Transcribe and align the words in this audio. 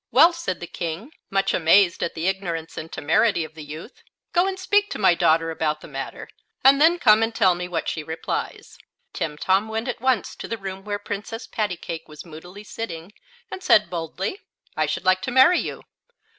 "Well," 0.09 0.33
said 0.33 0.59
the 0.59 0.65
King, 0.65 1.11
much 1.29 1.53
amazed 1.53 2.01
at 2.01 2.15
the 2.15 2.25
ignorance 2.25 2.75
and 2.75 2.91
temerity 2.91 3.43
of 3.43 3.53
the 3.53 3.63
youth, 3.63 4.01
"go 4.33 4.47
and 4.47 4.57
speak 4.57 4.89
to 4.89 4.97
my 4.97 5.13
daughter 5.13 5.51
about 5.51 5.81
the 5.81 5.87
matter, 5.87 6.27
and 6.63 6.81
then 6.81 6.97
come 6.97 7.21
and 7.21 7.35
tell 7.35 7.53
me 7.53 7.67
what 7.67 7.87
she 7.87 8.01
replies." 8.01 8.79
Timtom 9.13 9.67
went 9.67 9.87
at 9.87 10.01
once 10.01 10.35
to 10.37 10.47
the 10.47 10.57
room 10.57 10.83
where 10.83 10.97
Princess 10.97 11.45
Pattycake 11.45 12.07
was 12.07 12.25
moodily 12.25 12.63
sitting, 12.63 13.13
and 13.51 13.61
said, 13.61 13.91
boldly: 13.91 14.39
"I 14.75 14.87
should 14.87 15.05
like 15.05 15.21
to 15.21 15.29
marry 15.31 15.59
you." 15.59 15.83